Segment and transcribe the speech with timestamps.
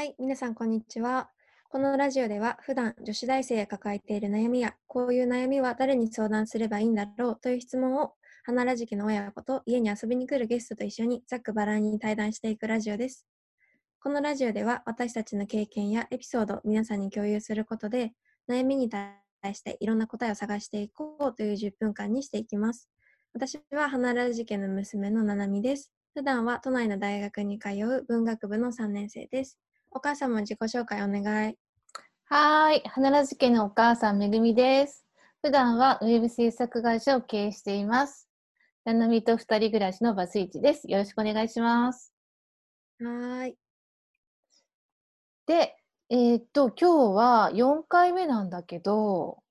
[0.00, 1.28] はい、皆さんこんにちは。
[1.68, 13.26] このラジオでは普段女子大生が抱えている悩みやこういう悩みは誰に相談すればいいんだろうという質問を花ラジ家の親子と家に遊びに来るゲストと一緒にざっくばらんに対談していくラジオです。
[14.02, 18.14] このラジオでは私たちの経験やエピソードを皆さんに共有することで
[18.48, 19.18] 悩みに対
[19.52, 22.88] していろんな答えを探していこうという10分間にしていきます。
[23.34, 25.92] 私は花ラジ家の娘のななみです。
[26.14, 29.58] 普段は都内の大学に通う文学部の3年生です。
[29.92, 31.56] お母様自己紹介お願い。
[32.26, 35.04] はーい、花ラジ家のお母さんめぐみです。
[35.42, 38.28] 普段はウェブ制作会社を経営しています。
[38.84, 40.88] ななみと二人暮らしのバスイチです。
[40.88, 42.14] よろしくお願いします。
[43.00, 43.56] はーい。
[45.46, 45.76] で、
[46.08, 49.42] えーっと、今日は4回目なんだけど、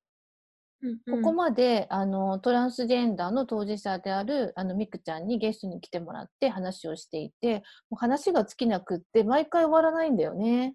[0.82, 10.74] うんここまであのトランスジェンダーの当事者であるあのミクちゃんにゲストに来てもらって話をしていて、もう話が尽きなくって毎回終わらないんだよね。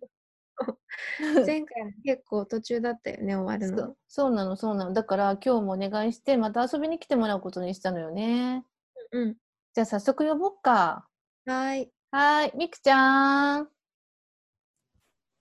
[1.46, 4.30] 前回も結構途中だったよね、終わるのそう。
[4.30, 4.92] なの、そうなの。
[4.92, 8.64] だから今日もお願いして、また遊びに来てもらうことにしたのよね。
[9.12, 9.36] うん。
[9.74, 11.08] じゃあ早速呼ぼっか。
[11.46, 11.92] はーい。
[12.10, 13.73] はーい、みくちゃん。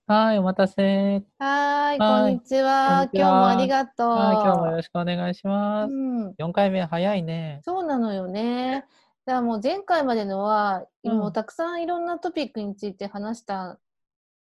[0.06, 1.22] はい、お待たせ。
[1.38, 3.08] はーい、こんにちは。
[3.10, 4.10] 今日もありがとう。
[4.10, 5.94] はい、今日もよろしくお願いします。
[5.94, 7.62] うん、4回目早いね。
[7.64, 8.84] そうなのよね。
[9.24, 13.78] だからもう前回までのは、うんもうたくさんいろんなトピックについて話したん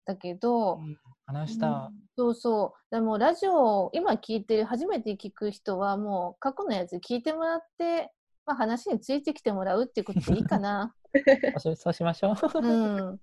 [0.05, 0.81] だけど、
[1.27, 1.93] 話した。
[2.17, 2.95] そうそう。
[2.95, 8.11] でもラジオを今聞いてる、初めて聞く人はもう過去のやつ聞いてもらって、
[8.47, 10.93] まあ、話についてきてもらうっていうことでいいかな。
[11.59, 12.61] そうしそうしましょう。
[12.61, 13.21] うん。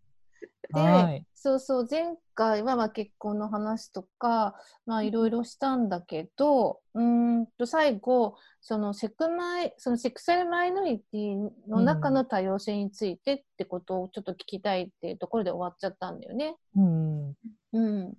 [0.73, 1.25] ではい。
[1.41, 16.57] そうそう前回はまあ結婚の話とかまあいろいろしたんだけどうーんと最後そのセクマイそのセクシャルマイノリティの中の多様性についてってことをちょっと聞きたいっていうところで終わっちゃったんだよね。
[16.75, 17.33] うん。
[17.71, 18.13] うん、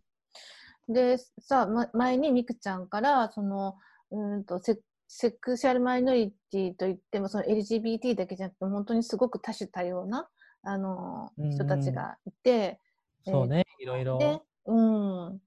[0.89, 3.77] でさ、ま、前にみくちゃんからその
[4.11, 10.29] うーんとセセクシャルマイノリティといってもその LGBT だけじゃなくて本当にすごく多種多様な
[10.63, 12.79] あのうん人たちがいて。
[13.25, 14.19] そうね、いろいろ。
[14.19, 14.75] で、う
[15.35, 15.43] ん。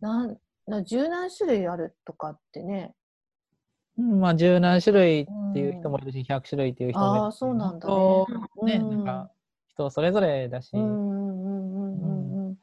[0.00, 2.94] なん、な十何種類あるとかってね。
[3.98, 7.24] うんまあ、十何種類っていう人もいるし、100種類っていう人もいるし。
[7.24, 8.26] ああ、そうなんだね。
[8.62, 9.30] ね、うんなんか、
[9.68, 10.72] 人それぞれだし。
[10.74, 12.58] うんうんうんうんうんうん。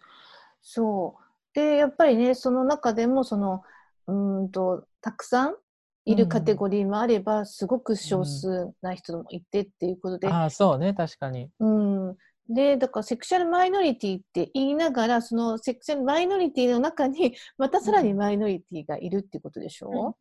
[0.62, 1.24] そう。
[1.54, 3.64] で、やっぱりね、その中でも、その、
[4.08, 5.56] うーんと、たくさん
[6.06, 11.50] いるカテゴリーもあれば、すごく少数な人もいてっていうことで、ああ、そうね、確かに。
[11.60, 12.16] うん。
[12.48, 20.16] で、だからセクシャルマイノリティって言いながら、そのセクシャルマイノリティの中に、 またさらにマイノリティがいるっていうことでしょ、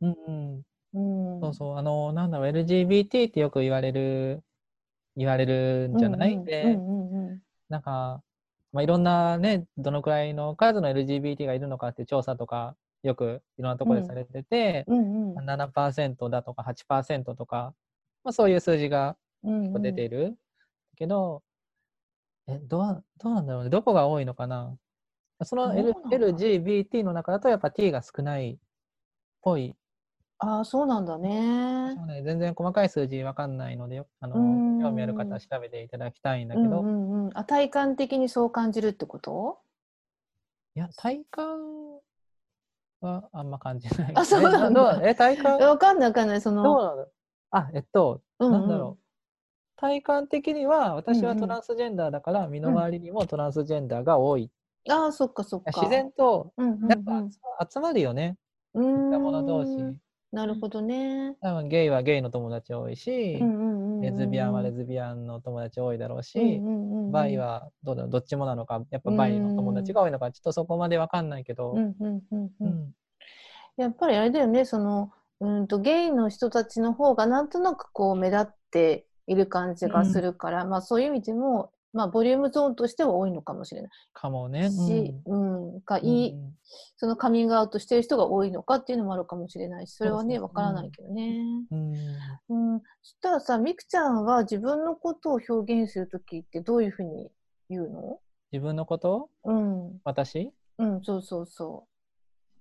[0.00, 0.62] うんうん。
[0.92, 1.40] うん。
[1.40, 4.42] そうそう、あの、なんだろう、LGBT ってよく言われる、
[5.16, 7.40] 言われるんじゃない、うんうんで、うんうんうん。
[7.70, 8.22] なんか、
[8.72, 17.74] まあ、いろんなね、どのくらいの数の LGBT がいるのかって調査とか、よくいろんなところでされてて、うんうん7%だとか8%とか、
[18.24, 20.36] まあ、そういう数字がうんうん出ている。
[20.96, 21.42] けど、
[22.48, 23.70] え、どう、どうなんだろうね。
[23.70, 24.76] どこが多いのかな。
[25.44, 28.58] その、L LGBT の中だとやっぱ T が少ないっ
[29.40, 29.74] ぽい。
[30.38, 31.94] ああ、そうなんだね。
[31.96, 37.30] そうね、全然細かい数字わかんないので、よあのうん興味ある方は調べていただきたいんだうんけど、うんうん。
[37.34, 39.60] あ、体感的にそう感じるってこと？
[40.74, 41.69] いや、体感
[43.00, 44.12] はあんま感じない。
[44.14, 45.58] あそうなんだえ体感？
[45.58, 46.40] わかんないわかんない。
[46.40, 47.06] その、どうなの？
[47.50, 49.04] あ、えっと、うんうんなんだろう。
[49.76, 54.50] 体感的には、私はうんうんトランスジェンダーだから、身の回りにもトランスジェンダーが多い。
[54.88, 55.70] ああ、そっかそっか。
[55.72, 57.24] 自然と、うんうんうん、やっぱ
[57.70, 58.36] 集まるよね。
[58.74, 59.96] うーん若者同士。
[60.32, 61.36] なるほどね。
[61.40, 67.12] 多分ゲイはゲイの友達多いし、うんうんうんうんレズビアンはレズビアンの友達多いだろうし、うんうんうんうん。
[67.12, 72.94] バイはどうだろうどっちもなのか、やっぱバイの友達が多いのか、ちょっとそこまでわかんないけど、うんうんうんううんん。
[73.76, 83.90] やっぱりあれだよね、その、うんとゲイの人たちの方がなんとなくこう目立っている感じがするから、まあそういう意味でも、まあボリュームゾーンとしては多いのかもしれない。
[84.12, 84.70] かもね。
[84.70, 86.54] し、うん、かうんいい、うん
[86.96, 89.88] そのカミングアウトしてる人が多いのかっていうのもあるかもしれない。
[89.88, 91.40] し、それはね、わからないけどね。
[91.70, 91.94] うん。
[92.48, 97.28] うん、そしたらさ、みくちゃんは自分のことを表現するときってどういうふうに
[97.68, 98.20] 言うの？
[98.52, 99.30] 自分のこと？
[99.44, 100.52] うん、私？
[100.78, 101.86] うん、そうそうそ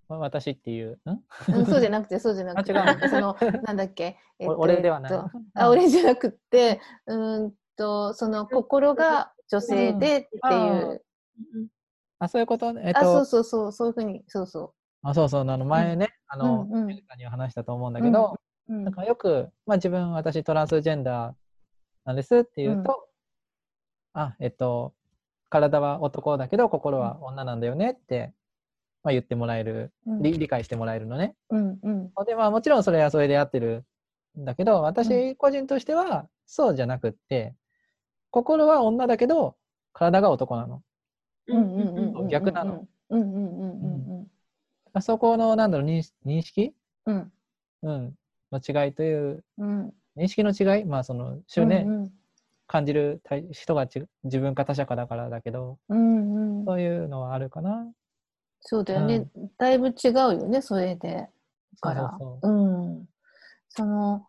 [0.07, 0.99] わ私っていう？
[1.05, 1.09] ん？
[1.09, 1.21] う。
[1.49, 5.13] うん、そうじゃなくて、そうじゃなくて、あ違うその、なんだっけ、えっとお俺ではない。
[5.13, 11.01] えっとあ、俺じゃなくって、うーんと、その心が女性でっていう、
[12.19, 12.81] あ、そういうことね。
[12.85, 16.87] えっあ、そうと、そうそう、そういうふうに、そうそあそうそう、あの前ね、あの、うんうん。
[16.87, 18.37] には話したと思うんだけど、
[18.67, 18.73] う。
[18.73, 18.83] うん。
[18.83, 21.33] なんかよく、まあ自分、私トランスジェンダー
[22.03, 23.07] なんですって言うと、
[24.13, 24.93] あ、えっと、
[25.49, 28.33] 体は男だけど心は女なんだよねって、
[29.03, 30.21] まあ、言ってもらえる、うん。
[30.21, 31.35] 理理解してもらえるのね。
[31.49, 32.11] うんうん。
[32.25, 33.85] でまあもちろんそれはそれで合ってる
[34.37, 37.55] んだけど私個人としてはそうじゃなくって
[38.31, 39.55] 心は女だけど
[39.93, 40.81] 体が男なの。
[41.47, 42.21] うんうんうん。
[42.21, 42.87] うん逆なの。
[43.09, 43.71] うんうんうん
[44.19, 44.27] うん
[44.93, 46.73] あそこのなんだろう認識認識、
[47.05, 47.31] うん。
[47.83, 48.15] うん、
[48.51, 49.93] の違いといううん。
[50.17, 50.85] 認識の違い？
[50.85, 52.11] まあその週ね、うん
[52.71, 55.79] 感じる対人がち自分か他者かだからだけど。
[55.89, 56.65] うんうん。
[56.65, 57.87] そういうのはあるかな。
[58.61, 59.25] そうだよね、
[59.57, 61.29] だいぶ違うよねそれで。
[61.73, 62.15] そうから。
[63.69, 64.27] その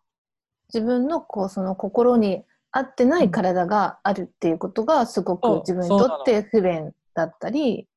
[0.72, 7.88] 自分のこうその心に合ってない体があるっていうことがすごく自分にとって不便だったり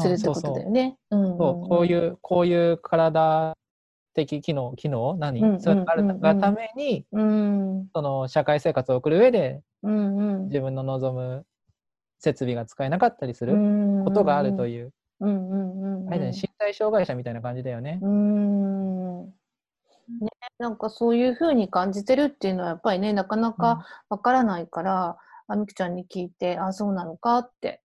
[0.00, 0.96] するってことだよね。
[1.10, 3.56] こういうこういう体
[4.14, 5.16] 的機能機能？
[5.18, 6.16] 何、うんそれがあるうんうん。
[6.16, 7.88] うんがためにうん。
[7.94, 10.48] その社会生活を送る上でうんうん。
[10.48, 11.44] 自分の望む
[12.18, 14.04] 設備が使えなかったりするうん。
[14.04, 16.10] ことがあるという、うんうんうんうん。
[16.10, 17.98] 身体障害者みたいな感じだよね。
[18.02, 19.34] うん
[20.08, 20.28] ね、
[20.58, 25.18] なんかそういうふうに感じてるっていうのはやっぱりねなかなかわからないから、
[25.48, 27.82] あみくちゃんに聞いてあそうなのかって、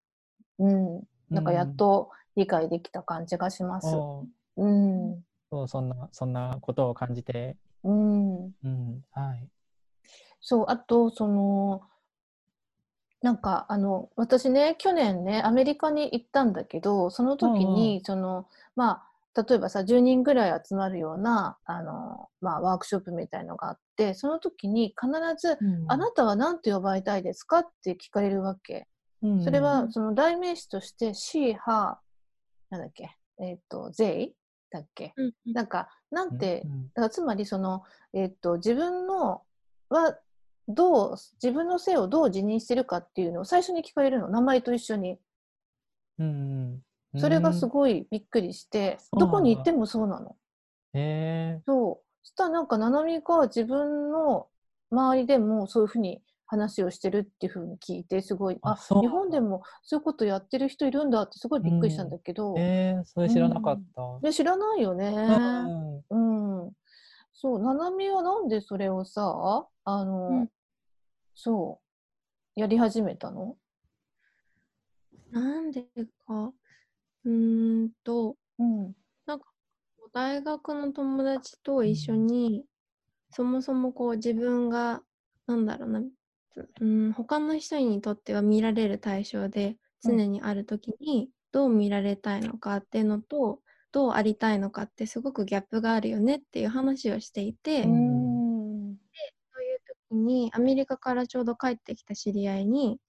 [0.59, 3.87] うん、なんかやっと理解できた感じがします。
[3.95, 4.27] お
[4.57, 5.23] ううん。
[5.49, 9.03] そうそんなそんなことを感じて、うん、うん。
[9.11, 9.47] はい。
[10.41, 11.81] そうあとその
[13.21, 19.06] なんかあの私ね去年ねアメリカに行ったんだけどその時に、そのまあ
[19.37, 25.57] 例えばさ10人ぐらい集まるようなあの、まあ、ワークショップみたいのがあってその時に必ず
[25.87, 28.87] 「あなたは何て呼ばれたいですか?」って聞かれるわけ。
[29.43, 31.97] それはその代名詞として「she」「her」
[32.69, 34.31] なんだっけえっ、と「they」
[34.71, 35.13] だっけ。
[35.17, 37.83] うんなんかなんてうんだからつまりその、
[38.13, 39.43] えっと自分の
[39.89, 40.17] は
[40.67, 44.29] どう自分の性をどう自認してるかっていうのを最初に聞かれるの。
[44.29, 45.19] 名前と一緒に。
[46.19, 46.29] うんう
[46.73, 46.83] ん、
[47.15, 47.69] それがすい。
[47.69, 50.35] ごいびっくりして、どこに行ってもそうなの。
[50.93, 52.05] へえそう。
[52.23, 54.47] そしたらなんかななみが自分の
[54.91, 59.01] 周りでもそういうふうに話をしてるっていうふうに聞いてすごいあそう。
[59.01, 64.19] 日本でもそういうことやってる人いるんだってすごいびっくりしたんだけど、えー、それ知らなかった。
[64.21, 65.13] で知らないよね、
[66.09, 66.63] うん。
[66.63, 66.71] うん、
[67.33, 70.49] そう、ななみはなんでそれをさ、あの、うん。
[71.35, 71.79] そ
[72.55, 73.55] う、やり始めたの？
[75.31, 75.85] なんで
[76.25, 76.51] か、
[77.27, 78.95] うーんと、うん。
[80.13, 82.63] 大学の友達と一緒に、
[83.31, 85.01] そもそもこう自分が、
[85.45, 86.01] なんだろうな、
[86.79, 90.17] うん、他の人にとっては見られる対象でうん。
[90.17, 93.59] 常にあるときに、どう見られたいのかっていうのと、
[93.91, 98.97] どうありたいのかってすごくギャップがあるよねっていう話をしていて、うそうん
[99.63, 99.81] いう
[100.11, 102.99] 時にアメリカからちょうど帰ってきた知り合いに、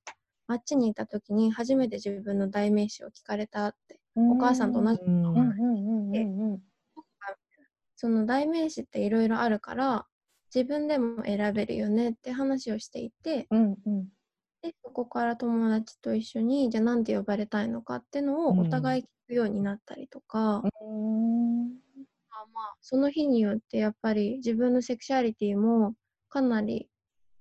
[0.49, 3.98] あっちにいた時に初めて自分の代名詞を聞かれたって、
[4.31, 6.17] お母さんと同じうんうんうんうん。
[6.17, 6.62] うんうん。
[7.97, 10.06] その代名詞っていろいろあるから
[10.55, 14.09] 自分でも選べるよねって話をしていてうんうん。
[14.62, 18.59] でそこから友達と一緒にじゃあ何て呼ばれたいのかってのをうん。
[18.61, 21.69] お互い聞くようになったりとか、うん。
[22.31, 25.95] まあまあその日によってやっぱり自分のセクシャリティも
[26.28, 26.88] かなり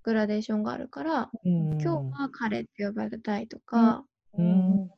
[0.03, 1.81] グラデーションがあるから、うん。
[1.81, 1.87] 今日
[2.19, 4.03] は彼って呼ばれたいとか、
[4.37, 4.89] うん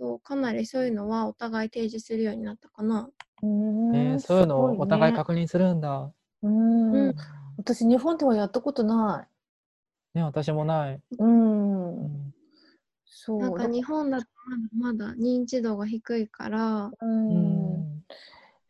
[0.00, 3.10] そうかなりそういうのはお互い提示するようになったかな。
[3.42, 6.06] うんえーそういうのをお互いす確認するんだ。
[6.06, 7.14] ねうんうん
[7.58, 9.28] 私、日本ではやったことな
[10.14, 10.94] ね、私もない。
[10.94, 11.16] い。
[11.18, 12.04] うん。
[12.04, 12.34] うん
[13.04, 13.40] そう。
[13.40, 14.26] なんか日本だと
[14.72, 18.04] まだまだ認知度が低いから、うんうん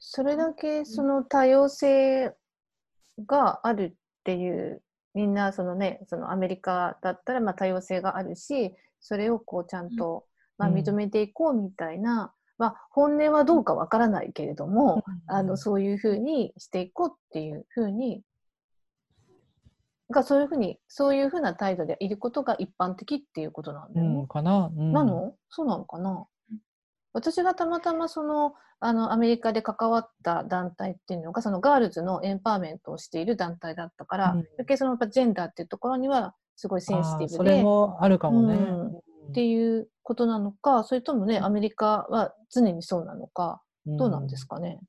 [0.02, 2.34] それだけその多様性
[3.26, 4.82] があるっていう
[5.14, 10.24] みんなそのねそのアメリカだったらまあ多様性があるしそれをこうちゃんと、
[10.60, 10.74] まあ、うん。
[10.76, 18.22] 認めていこうみたいな、まあ、本音はどうかわからないけれども、あのそういうふうにしていこうっていうふうに
[20.10, 24.14] がそういうふうにそういうふうな態度でいることが一般的っていうことなんだよね。
[24.20, 24.92] うん、かな、うん。
[24.92, 25.34] なの？
[25.48, 26.26] そうなのかな？
[27.14, 34.38] 私がたまたまそのあのアメリカで関わった団体っていうのがそのガールズのエンパワーメントをしている団体だったから、うん。
[34.58, 38.54] 余計そのやっぱジェンダーっていうところにはすごいセンシティブでもあるかもね。
[38.54, 38.80] うん。
[38.80, 38.96] うん。
[39.30, 44.80] っていうことなのかそれともねアメリカは常にそうなのかどうなんですかね、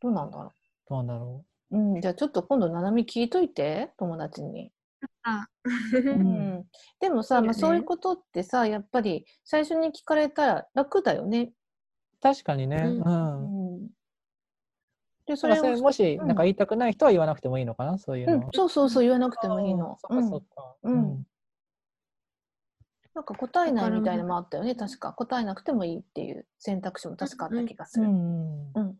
[0.00, 0.52] どうなんだろ
[0.88, 4.72] どうなんだろう、うん、じゃあちょっと今度ななみ聞いといて友達に。
[5.22, 5.46] あ
[5.92, 5.98] う。
[5.98, 6.22] ううん
[6.60, 6.64] ん、
[6.98, 11.52] でもさ、まあ、そういうことってさやっぱり最初に聞かれたら楽だよね。
[12.22, 12.76] 確かにね。
[12.76, 13.74] ううん。
[13.74, 13.86] うん、
[15.26, 18.36] でそそれもし、うんなんか言いたくない人は言わなくてもいいのかな、そういうの。
[18.36, 19.98] うん、そうそうそう言わなくてもいいの。
[20.00, 20.76] そっかそっか。
[20.84, 21.26] うんうん
[23.14, 25.12] なんか答えないみたいなのもあったよね、確か。
[25.12, 28.06] 答えなくてもいいっていう選択肢も確かあった気がする。
[28.06, 28.96] うんうん。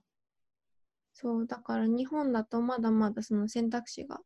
[1.12, 4.20] そう、だから日本だとまだまだその選択肢が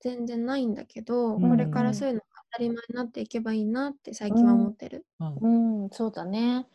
[0.00, 5.04] 全然ないんだけど、うんこれからそういうのが当たり前になっていけばいいなって最近は思ってる。
[5.20, 6.66] うんうん、そうだね。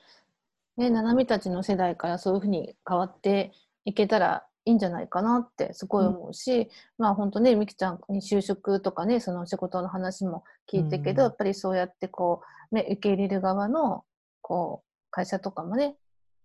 [0.76, 3.54] ね、ななみたちの世代からそういうふうに変わって
[3.86, 12.42] いけたらいいんじゃないかなってすごい思うし、まあ本当ね、みきちゃんに就職とかね、その仕事の話も聞いてけど、うんやっぱりそうやってこ
[12.72, 14.04] う、ね、受け入れる側の、
[14.42, 15.96] こう、会社とかもね、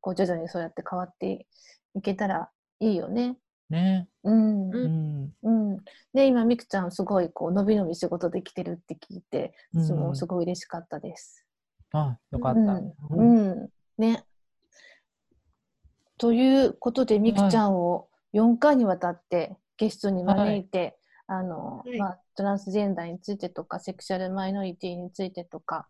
[0.00, 1.46] こう徐々にそうやって変わって
[1.94, 3.37] いけたらいいよね。
[3.70, 4.08] ね。
[4.25, 4.70] うん。
[4.70, 5.32] ううん。
[5.42, 5.76] うん。
[6.14, 11.44] で、今、みくちゃんすごいこう、のびのび仕事できてるって聞いて、私もすごい嬉しかったです。
[11.92, 12.60] あ、よかった。
[12.60, 13.68] うんうんうん。
[13.98, 14.25] ね。
[16.18, 21.98] ということで、みくちゃんを4回にわたってゲストに招いて、あの、はい。
[21.98, 25.88] まあ、トランスジェンダーについてとか、セクシャルマイノリティについてとか、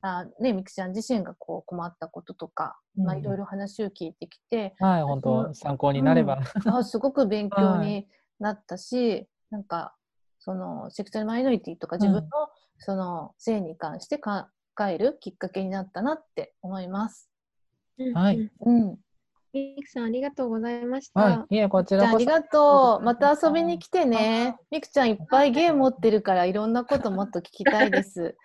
[0.00, 3.20] あね、みくちゃん自身がこう困ったこととか、まあ、うん。
[3.20, 6.40] いろいろ話を聞いてきて、はい、本当参考になれば。
[6.66, 8.06] あすごく勉強はに
[8.38, 9.94] なったし、なんか
[10.38, 12.28] そのセクシャルマイノリティとか自分の
[12.78, 14.30] その性に関して考
[14.86, 17.30] えるきっかけになったなって思います。
[18.12, 18.50] はい。
[18.60, 18.98] うん
[19.54, 21.20] うん、ミクさんありがとうございました。
[21.20, 23.04] はい、いえ、こちらあありがとう。
[23.04, 24.56] また遊びに来てね。
[24.70, 28.36] みくちゃんいっぱいゲーム持ってるからいろんなこともっと聞きたいです。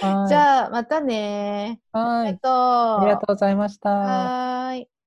[0.00, 1.80] はい じゃあまたね。
[1.92, 2.28] はい。
[2.28, 2.52] ありがとう。
[2.52, 3.90] ありがとうございました。
[3.90, 4.99] はーい